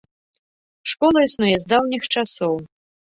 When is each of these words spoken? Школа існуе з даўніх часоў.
Школа 0.95 1.19
існуе 1.27 1.53
з 1.65 1.73
даўніх 1.75 2.03
часоў. 2.13 2.55